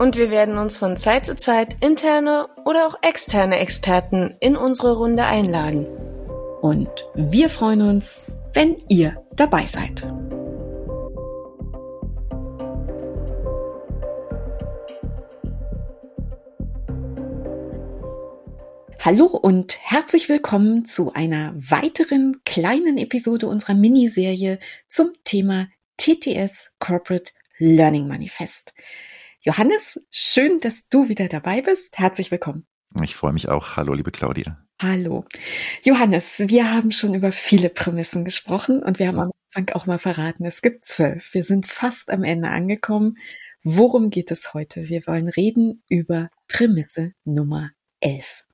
[0.00, 4.96] Und wir werden uns von Zeit zu Zeit interne oder auch externe Experten in unsere
[4.96, 5.84] Runde einladen.
[6.62, 8.22] Und wir freuen uns,
[8.54, 10.00] wenn ihr dabei seid.
[19.00, 27.32] Hallo und herzlich willkommen zu einer weiteren kleinen Episode unserer Miniserie zum Thema TTS Corporate
[27.58, 28.72] Learning Manifest.
[29.42, 31.98] Johannes, schön, dass du wieder dabei bist.
[31.98, 32.66] Herzlich willkommen.
[33.02, 33.76] Ich freue mich auch.
[33.76, 34.62] Hallo, liebe Claudia.
[34.82, 35.24] Hallo.
[35.82, 39.98] Johannes, wir haben schon über viele Prämissen gesprochen und wir haben am Anfang auch mal
[39.98, 41.32] verraten, es gibt zwölf.
[41.32, 43.16] Wir sind fast am Ende angekommen.
[43.62, 44.90] Worum geht es heute?
[44.90, 48.44] Wir wollen reden über Prämisse Nummer elf.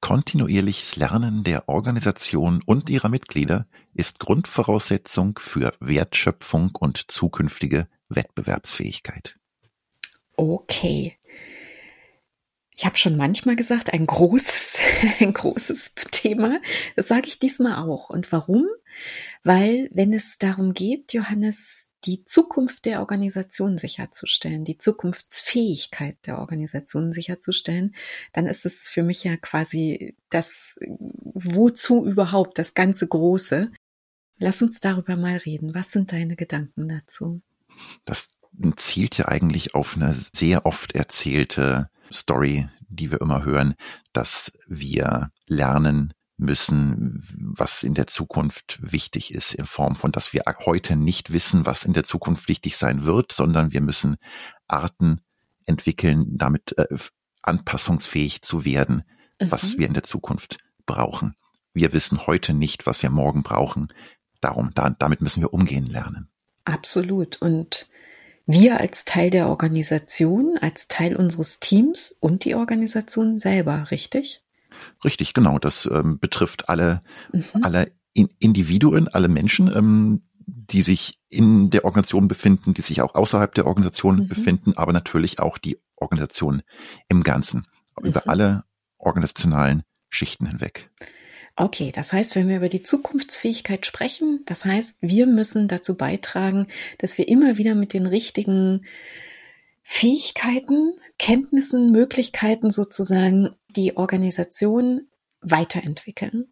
[0.00, 9.38] Kontinuierliches Lernen der Organisation und ihrer Mitglieder ist Grundvoraussetzung für Wertschöpfung und zukünftige Wettbewerbsfähigkeit.
[10.38, 11.18] Okay.
[12.76, 14.78] Ich habe schon manchmal gesagt, ein großes,
[15.20, 16.60] ein großes Thema.
[16.94, 18.08] Das sage ich diesmal auch.
[18.08, 18.66] Und warum?
[19.42, 27.10] Weil, wenn es darum geht, Johannes, die Zukunft der Organisation sicherzustellen, die Zukunftsfähigkeit der Organisation
[27.10, 27.96] sicherzustellen,
[28.32, 30.78] dann ist es für mich ja quasi das,
[31.34, 33.72] wozu überhaupt das ganze Große.
[34.38, 35.74] Lass uns darüber mal reden.
[35.74, 37.40] Was sind deine Gedanken dazu?
[38.04, 38.28] Das
[38.76, 43.74] zielt ja eigentlich auf eine sehr oft erzählte Story, die wir immer hören,
[44.12, 50.42] dass wir lernen müssen, was in der Zukunft wichtig ist, in Form von, dass wir
[50.64, 54.16] heute nicht wissen, was in der Zukunft wichtig sein wird, sondern wir müssen
[54.68, 55.20] Arten
[55.66, 56.96] entwickeln, damit äh,
[57.42, 59.02] anpassungsfähig zu werden,
[59.40, 59.50] mhm.
[59.50, 61.34] was wir in der Zukunft brauchen.
[61.74, 63.92] Wir wissen heute nicht, was wir morgen brauchen.
[64.40, 66.28] Darum, da, damit müssen wir umgehen lernen.
[66.64, 67.42] Absolut.
[67.42, 67.88] Und
[68.48, 74.42] wir als Teil der Organisation, als Teil unseres Teams und die Organisation selber, richtig?
[75.04, 75.58] Richtig, genau.
[75.58, 77.62] Das ähm, betrifft alle, mhm.
[77.62, 83.14] alle in Individuen, alle Menschen, ähm, die sich in der Organisation befinden, die sich auch
[83.14, 84.28] außerhalb der Organisation mhm.
[84.28, 86.62] befinden, aber natürlich auch die Organisation
[87.08, 87.66] im Ganzen,
[88.00, 88.08] mhm.
[88.08, 88.64] über alle
[88.96, 90.90] organisationalen Schichten hinweg.
[91.60, 96.68] Okay, das heißt, wenn wir über die Zukunftsfähigkeit sprechen, das heißt, wir müssen dazu beitragen,
[96.98, 98.86] dass wir immer wieder mit den richtigen
[99.82, 105.08] Fähigkeiten, Kenntnissen, Möglichkeiten sozusagen die Organisation
[105.40, 106.46] weiterentwickeln.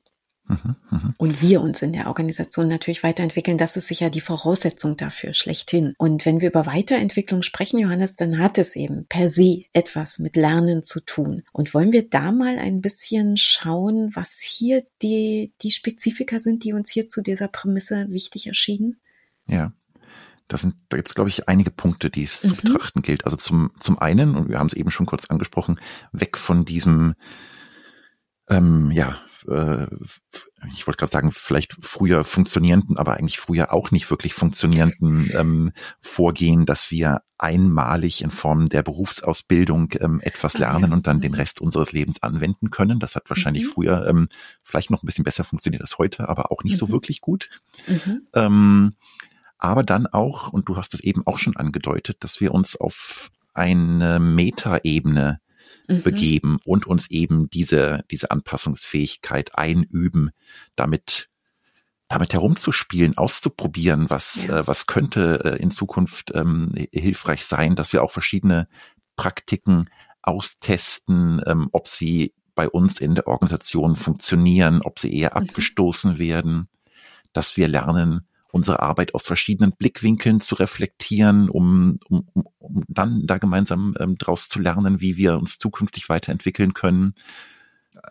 [0.48, 5.34] Mhm, Und wir uns in der Organisation natürlich weiterentwickeln, das ist sicher die Voraussetzung dafür,
[5.34, 5.94] schlechthin.
[5.98, 10.36] Und wenn wir über Weiterentwicklung sprechen, Johannes, dann hat es eben per se etwas mit
[10.36, 11.42] Lernen zu tun.
[11.52, 16.72] Und wollen wir da mal ein bisschen schauen, was hier die, die Spezifika sind, die
[16.72, 19.00] uns hier zu dieser Prämisse wichtig erschienen?
[19.46, 19.72] Ja.
[20.48, 22.48] Das sind, da gibt es, glaube ich, einige Punkte, die es mhm.
[22.48, 23.24] zu betrachten gilt.
[23.24, 25.80] Also zum, zum einen, und wir haben es eben schon kurz angesprochen,
[26.12, 27.14] weg von diesem,
[28.48, 29.18] ähm, ja,
[29.48, 29.86] äh,
[30.74, 35.72] ich wollte gerade sagen, vielleicht früher funktionierenden, aber eigentlich früher auch nicht wirklich funktionierenden ähm,
[36.00, 41.38] Vorgehen, dass wir einmalig in Form der Berufsausbildung ähm, etwas lernen und dann den mhm.
[41.38, 42.98] Rest unseres Lebens anwenden können.
[42.98, 43.68] Das hat wahrscheinlich mhm.
[43.68, 44.28] früher ähm,
[44.62, 46.78] vielleicht noch ein bisschen besser funktioniert als heute, aber auch nicht mhm.
[46.78, 47.50] so wirklich gut.
[47.86, 48.22] Mhm.
[48.34, 48.94] Ähm,
[49.58, 53.30] aber dann auch, und du hast es eben auch schon angedeutet, dass wir uns auf
[53.54, 55.40] eine Metaebene
[55.88, 56.02] mhm.
[56.02, 60.30] begeben und uns eben diese, diese Anpassungsfähigkeit einüben,
[60.74, 61.30] damit
[62.08, 64.60] damit herumzuspielen, auszuprobieren, was, ja.
[64.60, 68.68] äh, was könnte äh, in Zukunft ähm, hilfreich sein, dass wir auch verschiedene
[69.16, 69.90] Praktiken
[70.22, 75.48] austesten, ähm, ob sie bei uns in der Organisation funktionieren, ob sie eher mhm.
[75.48, 76.68] abgestoßen werden,
[77.32, 82.26] dass wir lernen, unsere Arbeit aus verschiedenen Blickwinkeln zu reflektieren, um, um,
[82.58, 87.14] um dann da gemeinsam ähm, daraus zu lernen, wie wir uns zukünftig weiterentwickeln können.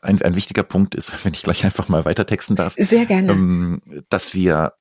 [0.02, 2.76] Ein, ein wichtiger Punkt ist, wenn ich gleich einfach mal weiter texten darf.
[2.78, 3.32] Sehr gerne.
[3.32, 4.74] Ähm, dass wir,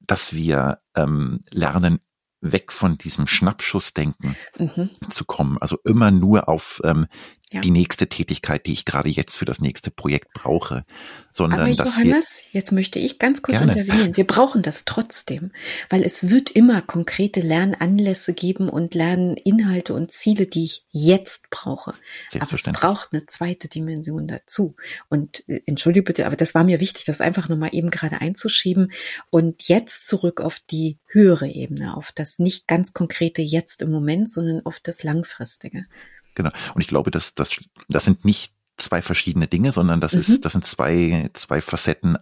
[0.00, 2.00] dass wir ähm, lernen,
[2.40, 4.90] weg von diesem Schnappschussdenken mhm.
[5.10, 5.58] zu kommen.
[5.58, 7.06] Also immer nur auf ähm,
[7.52, 7.60] ja.
[7.60, 10.84] die nächste Tätigkeit, die ich gerade jetzt für das nächste Projekt brauche,
[11.32, 13.72] sondern Aber dass Johannes, wir, jetzt möchte ich ganz kurz gerne.
[13.72, 14.16] intervenieren.
[14.16, 15.52] Wir brauchen das trotzdem,
[15.88, 21.94] weil es wird immer konkrete Lernanlässe geben und Lerninhalte und Ziele, die ich jetzt brauche.
[22.38, 24.76] Aber es braucht eine zweite Dimension dazu.
[25.08, 28.92] Und äh, entschuldige bitte, aber das war mir wichtig, das einfach nochmal eben gerade einzuschieben
[29.30, 34.30] und jetzt zurück auf die höhere Ebene, auf das nicht ganz konkrete jetzt im Moment,
[34.30, 35.86] sondern auf das langfristige.
[36.34, 36.50] Genau.
[36.74, 37.50] Und ich glaube, dass das,
[37.88, 40.20] das sind nicht zwei verschiedene Dinge, sondern das mhm.
[40.20, 42.16] ist, das sind zwei, zwei Facetten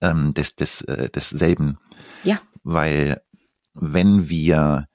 [0.00, 1.78] ähm, des, des, äh, desselben.
[2.24, 2.40] Ja.
[2.62, 3.22] Weil
[3.74, 4.86] wenn wir,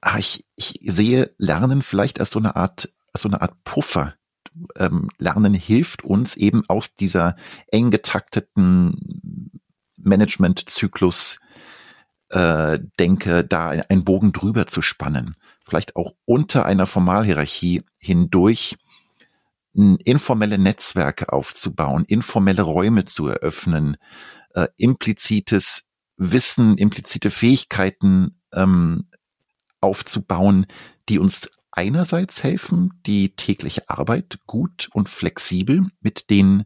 [0.00, 4.14] ah, ich, ich sehe Lernen vielleicht als so eine Art, als so eine Art Puffer.
[4.76, 7.36] Ähm, Lernen hilft uns eben aus dieser
[7.68, 9.60] eng getakteten
[9.96, 11.38] Management-Zyklus
[12.32, 15.34] äh, denke, da einen Bogen drüber zu spannen.
[15.64, 18.76] Vielleicht auch unter einer Formalhierarchie hindurch
[19.74, 23.96] informelle Netzwerke aufzubauen, informelle Räume zu eröffnen,
[24.54, 25.84] äh, implizites
[26.18, 29.08] Wissen, implizite Fähigkeiten ähm,
[29.80, 30.66] aufzubauen,
[31.08, 36.64] die uns einerseits helfen, die tägliche Arbeit gut und flexibel mit den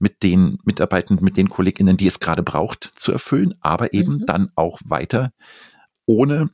[0.00, 4.26] mit den Mitarbeitenden, mit den KollegInnen, die es gerade braucht, zu erfüllen, aber eben mhm.
[4.26, 5.32] dann auch weiter
[6.06, 6.50] ohne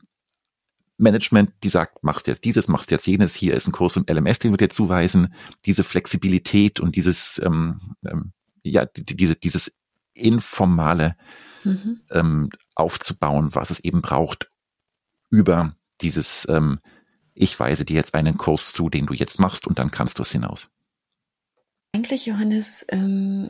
[0.97, 4.39] Management, die sagt, machst jetzt dieses, machst jetzt jenes, hier ist ein Kurs im LMS,
[4.39, 5.33] den wir dir zuweisen,
[5.65, 8.33] diese Flexibilität und dieses, ähm, ähm,
[8.63, 9.77] ja, die, diese, dieses
[10.13, 11.15] informale
[11.63, 12.01] mhm.
[12.11, 14.51] ähm, aufzubauen, was es eben braucht,
[15.29, 16.79] über dieses, ähm,
[17.33, 20.23] ich weise dir jetzt einen Kurs zu, den du jetzt machst und dann kannst du
[20.23, 20.69] es hinaus.
[21.97, 23.49] Eigentlich, Johannes, ähm,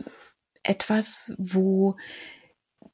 [0.64, 1.98] etwas, wo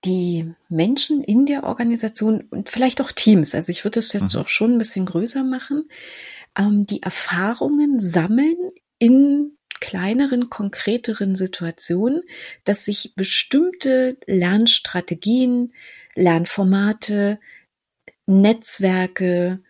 [0.04, 4.42] die Menschen in der Organisation und vielleicht auch Teams, also ich würde es jetzt mhm.
[4.42, 5.88] auch schon ein bisschen größer machen,
[6.58, 8.56] ähm, die Erfahrungen sammeln
[8.98, 12.24] in kleineren, konkreteren Situationen,
[12.64, 15.72] dass sich bestimmte Lernstrategien,
[16.16, 17.40] Lernformate,
[18.26, 19.62] Netzwerke,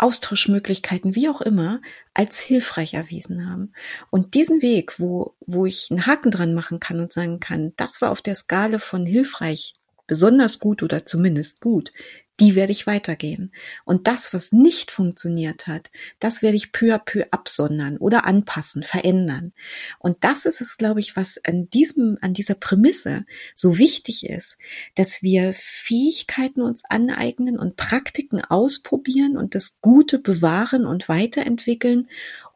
[0.00, 1.80] Austauschmöglichkeiten, wie auch immer,
[2.14, 3.72] als hilfreich erwiesen haben.
[4.10, 8.00] Und diesen Weg, wo, wo ich einen Haken dran machen kann und sagen kann, das
[8.00, 9.74] war auf der Skala von hilfreich
[10.06, 11.92] besonders gut oder zumindest gut,
[12.40, 13.52] die werde ich weitergehen.
[13.84, 18.82] Und das, was nicht funktioniert hat, das werde ich peu à peu absondern oder anpassen,
[18.82, 19.52] verändern.
[19.98, 24.56] Und das ist es, glaube ich, was an diesem, an dieser Prämisse so wichtig ist,
[24.94, 32.08] dass wir Fähigkeiten uns aneignen und Praktiken ausprobieren und das Gute bewahren und weiterentwickeln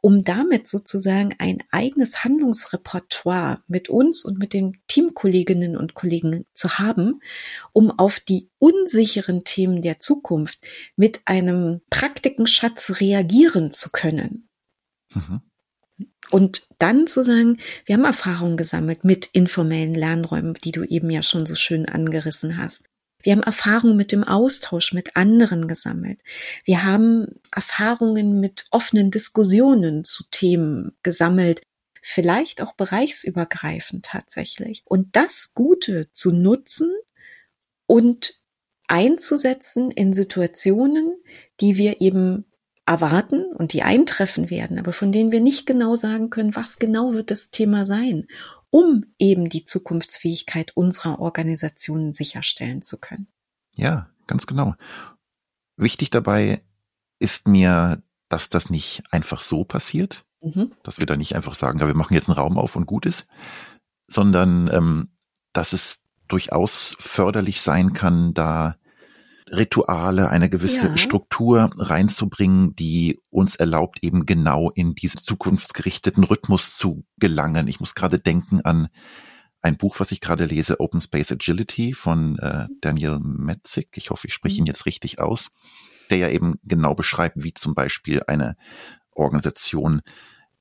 [0.04, 6.76] um damit sozusagen ein eigenes Handlungsrepertoire mit uns und mit den Teamkolleginnen und Kollegen zu
[6.78, 7.22] haben,
[7.72, 10.60] um auf die unsicheren Themen der Zukunft
[10.94, 14.50] mit einem Praktikenschatz reagieren zu können.
[15.14, 15.40] Mhm.
[16.30, 21.22] Und dann zu sagen, wir haben Erfahrungen gesammelt mit informellen Lernräumen, die du eben ja
[21.22, 22.84] schon so schön angerissen hast.
[23.24, 26.20] Wir haben Erfahrungen mit dem Austausch mit anderen gesammelt.
[26.64, 31.62] Wir haben Erfahrungen mit offenen Diskussionen zu Themen gesammelt,
[32.02, 34.82] vielleicht auch bereichsübergreifend tatsächlich.
[34.84, 36.92] Und das Gute zu nutzen
[37.86, 38.40] und
[38.88, 41.16] einzusetzen in Situationen,
[41.60, 42.44] die wir eben
[42.84, 47.14] erwarten und die eintreffen werden, aber von denen wir nicht genau sagen können, was genau
[47.14, 48.26] wird das Thema sein
[48.74, 53.28] um eben die Zukunftsfähigkeit unserer Organisationen sicherstellen zu können.
[53.76, 54.74] Ja, ganz genau.
[55.76, 56.60] Wichtig dabei
[57.20, 60.72] ist mir, dass das nicht einfach so passiert, mhm.
[60.82, 63.06] dass wir da nicht einfach sagen, ja, wir machen jetzt einen Raum auf und gut
[63.06, 63.28] ist,
[64.08, 65.10] sondern ähm,
[65.52, 68.76] dass es durchaus förderlich sein kann, da
[69.50, 70.96] Rituale, eine gewisse ja.
[70.96, 77.68] Struktur reinzubringen, die uns erlaubt, eben genau in diesen zukunftsgerichteten Rhythmus zu gelangen.
[77.68, 78.88] Ich muss gerade denken an
[79.60, 83.88] ein Buch, was ich gerade lese, Open Space Agility von äh, Daniel Metzig.
[83.94, 84.68] Ich hoffe, ich spreche ihn mhm.
[84.68, 85.50] jetzt richtig aus,
[86.10, 88.56] der ja eben genau beschreibt, wie zum Beispiel eine
[89.10, 90.02] Organisation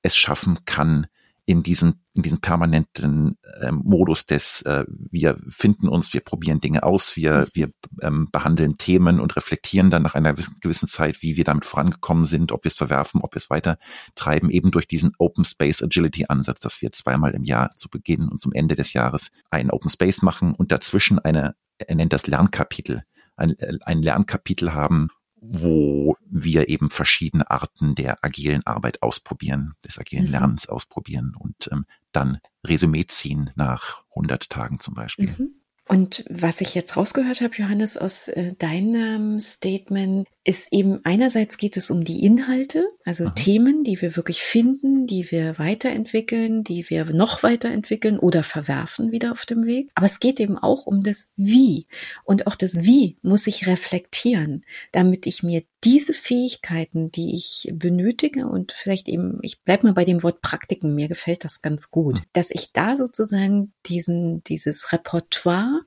[0.02, 1.08] es schaffen kann,
[1.46, 6.84] in diesen, in diesen permanenten äh, Modus des, äh, wir finden uns, wir probieren Dinge
[6.84, 7.48] aus, wir, mhm.
[7.54, 7.72] wir
[8.02, 12.52] ähm, behandeln Themen und reflektieren dann nach einer gewissen Zeit, wie wir damit vorangekommen sind,
[12.52, 13.78] ob wir es verwerfen, ob wir es weiter
[14.16, 18.30] treiben, eben durch diesen Open Space Agility Ansatz, dass wir zweimal im Jahr zu Beginn
[18.30, 22.28] und zum Ende des Jahres einen Open Space machen und dazwischen eine, er nennt das
[22.28, 23.04] Lernkapitel,
[23.36, 25.10] ein, äh, ein Lernkapitel haben,
[25.46, 30.32] wo wir eben verschiedene Arten der agilen Arbeit ausprobieren, des agilen mhm.
[30.32, 35.36] Lernens ausprobieren und ähm, dann Resümee ziehen nach 100 Tagen zum Beispiel.
[35.38, 35.56] Mhm.
[35.88, 41.76] Und was ich jetzt rausgehört habe, Johannes, aus äh, deinem Statement, ist eben einerseits geht
[41.76, 43.36] es um die Inhalte, also mhm.
[43.36, 49.34] Themen, die wir wirklich finden, die wir weiterentwickeln, die wir noch weiterentwickeln oder verwerfen wieder
[49.34, 49.92] auf dem Weg.
[49.96, 51.88] Aber es geht eben auch um das Wie.
[52.24, 58.48] Und auch das Wie muss ich reflektieren, damit ich mir diese Fähigkeiten, die ich benötige
[58.48, 62.16] und vielleicht eben, ich bleib mal bei dem Wort Praktiken, mir gefällt das ganz gut,
[62.16, 62.24] mhm.
[62.34, 65.82] dass ich da sozusagen diesen, dieses Repertoire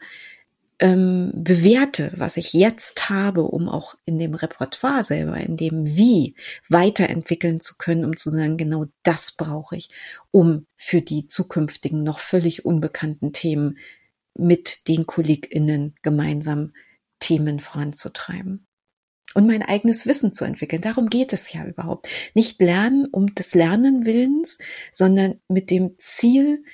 [0.78, 6.34] ähm, bewerte, was ich jetzt habe, um auch in dem Repertoire selber, in dem Wie
[6.68, 9.88] weiterentwickeln zu können, um zu sagen, genau das brauche ich,
[10.30, 13.78] um für die zukünftigen noch völlig unbekannten Themen
[14.34, 16.74] mit den KollegInnen gemeinsam
[17.20, 18.65] Themen voranzutreiben.
[19.36, 20.82] Und mein eigenes Wissen zu entwickeln.
[20.82, 22.08] Darum geht es ja überhaupt.
[22.34, 24.58] Nicht lernen um des Lernen Willens,
[24.90, 26.64] sondern mit dem Ziel,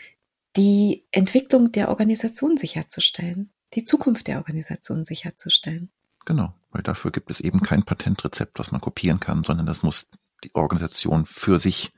[0.56, 5.90] die Entwicklung der Organisation sicherzustellen die Zukunft der Organisation sicherzustellen.
[6.24, 10.08] Genau, weil dafür gibt es eben kein Patentrezept, was man kopieren kann, sondern das muss
[10.44, 11.92] die Organisation für sich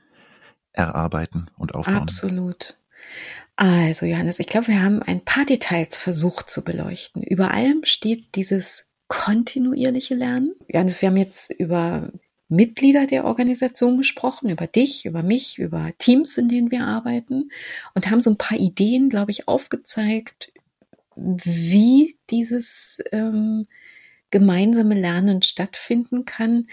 [0.71, 1.97] erarbeiten und aufbauen.
[1.97, 2.77] Absolut.
[3.55, 7.21] Also Johannes, ich glaube, wir haben ein paar Details versucht zu beleuchten.
[7.23, 10.55] Über allem steht dieses kontinuierliche Lernen.
[10.67, 12.11] Johannes, wir haben jetzt über
[12.47, 17.49] Mitglieder der Organisation gesprochen, über dich, über mich, über Teams, in denen wir arbeiten
[17.95, 20.51] und haben so ein paar Ideen, glaube ich, aufgezeigt
[21.15, 23.67] wie dieses ähm,
[24.31, 26.67] gemeinsame Lernen stattfinden kann.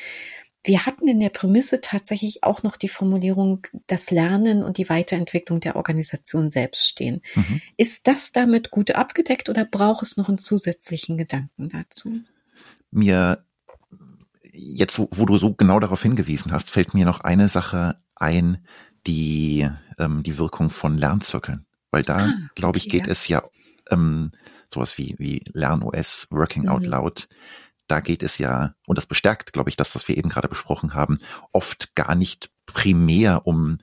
[0.65, 5.61] Wir hatten in der Prämisse tatsächlich auch noch die Formulierung, das Lernen und die Weiterentwicklung
[5.61, 7.21] der Organisation selbst stehen.
[7.35, 7.61] Mhm.
[7.77, 12.21] Ist das damit gut abgedeckt oder braucht es noch einen zusätzlichen Gedanken dazu?
[12.93, 13.45] Mir,
[14.53, 18.65] jetzt wo du so genau darauf hingewiesen hast, fällt mir noch eine Sache ein,
[19.07, 21.67] die, ähm, die Wirkung von Lernzirkeln.
[21.91, 23.13] Weil da, ah, glaube ich, geht ja.
[23.13, 23.43] es ja
[23.91, 24.31] ähm,
[24.69, 26.69] sowas wie, wie LernOS, Working mhm.
[26.69, 27.29] Out Loud,
[27.93, 30.95] da geht es ja, und das bestärkt, glaube ich, das, was wir eben gerade besprochen
[30.95, 31.19] haben,
[31.53, 33.77] oft gar nicht primär um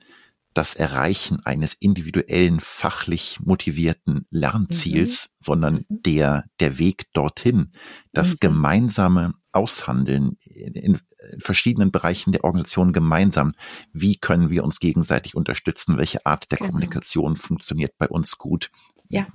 [0.52, 5.36] das Erreichen eines individuellen, fachlich motivierten Lernziels, mhm.
[5.38, 6.02] sondern mhm.
[6.02, 7.70] der, der Weg dorthin,
[8.12, 8.36] das mhm.
[8.40, 11.00] gemeinsame Aushandeln in, in,
[11.38, 13.52] verschiedenen Bereichen der Organisation gemeinsam.
[13.92, 15.98] Wie können wir uns gegenseitig unterstützen?
[15.98, 16.70] Welche Art der genau.
[16.70, 18.72] Kommunikation funktioniert bei uns gut?
[19.08, 19.28] Ja.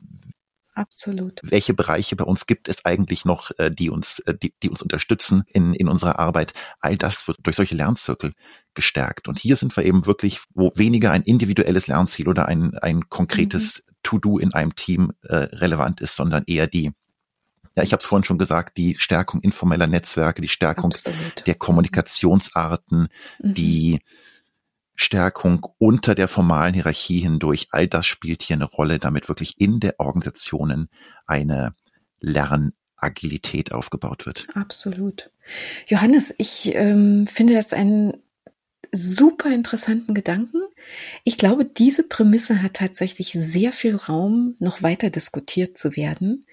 [0.75, 1.39] Absolut.
[1.41, 4.81] Welche Bereiche bei uns gibt es eigentlich noch, äh, die uns, äh, die, die uns
[4.81, 6.53] unterstützen in, in unserer Arbeit?
[6.81, 8.33] All das wird durch solche Lernzirkel
[8.73, 9.29] gestärkt.
[9.29, 13.85] Und hier sind wir eben wirklich, wo weniger ein individuelles Lernziel oder ein, ein konkretes
[13.87, 13.93] mhm.
[14.03, 16.91] To-Do in einem Team äh, relevant ist, sondern eher die
[17.77, 21.45] ja, ich habe es vorhin schon gesagt, die Stärkung informeller Netzwerke, die Stärkung Absolut.
[21.45, 23.53] der Kommunikationsarten, mhm.
[23.53, 23.99] die
[24.95, 29.79] Stärkung unter der formalen Hierarchie hindurch, all das spielt hier eine Rolle, damit wirklich in
[29.79, 30.89] der Organisationen
[31.25, 31.75] eine
[32.21, 34.47] Lernagilität aufgebaut wird.
[34.53, 35.31] Absolut.
[35.87, 38.13] Johannes, ich ähm, finde das einen
[38.91, 40.61] super interessanten Gedanken.
[41.23, 46.45] Ich glaube, diese Prämisse hat tatsächlich sehr viel Raum, noch weiter diskutiert zu werden.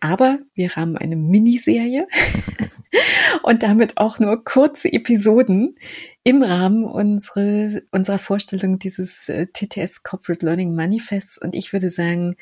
[0.00, 2.06] Aber wir haben eine Miniserie
[3.42, 5.74] und damit auch nur kurze Episoden
[6.24, 11.38] im Rahmen unsere, unserer Vorstellung dieses äh, TTS Corporate Learning Manifests.
[11.38, 12.36] Und ich würde sagen,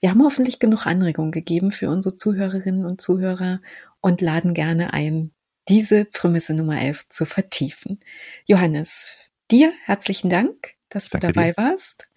[0.00, 3.60] wir haben hoffentlich genug Anregungen gegeben für unsere Zuhörerinnen und Zuhörer
[4.00, 5.32] und laden gerne ein,
[5.68, 7.98] diese Prämisse Nummer 11 zu vertiefen.
[8.46, 9.18] Johannes,
[9.50, 11.56] dir herzlichen Dank, dass Danke du dabei dir.
[11.56, 12.08] warst.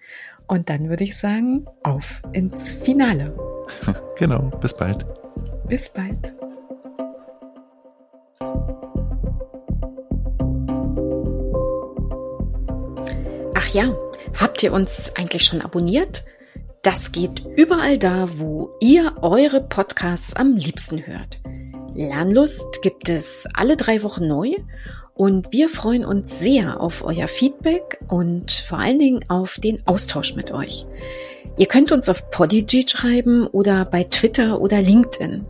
[0.48, 3.36] Und dann würde ich sagen, auf ins Finale.
[4.18, 5.06] Genau, bis bald.
[5.68, 6.36] Bis bald.
[13.74, 13.96] Ja,
[14.40, 16.24] habt ihr uns eigentlich schon abonniert?
[16.82, 21.40] Das geht überall da, wo ihr eure Podcasts am liebsten hört.
[21.94, 24.56] Lernlust gibt es alle drei Wochen neu
[25.14, 30.36] und wir freuen uns sehr auf euer Feedback und vor allen Dingen auf den Austausch
[30.36, 30.86] mit euch.
[31.58, 35.46] Ihr könnt uns auf Podigy schreiben oder bei Twitter oder LinkedIn.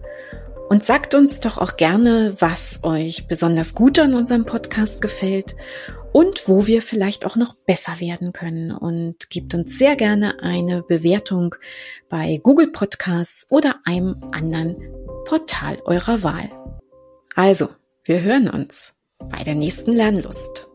[0.71, 5.53] Und sagt uns doch auch gerne, was euch besonders gut an unserem Podcast gefällt
[6.13, 8.71] und wo wir vielleicht auch noch besser werden können.
[8.71, 11.55] Und gebt uns sehr gerne eine Bewertung
[12.07, 14.77] bei Google Podcasts oder einem anderen
[15.25, 16.49] Portal eurer Wahl.
[17.35, 17.67] Also,
[18.05, 18.95] wir hören uns
[19.29, 20.70] bei der nächsten Lernlust.